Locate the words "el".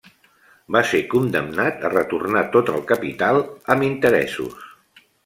2.77-2.81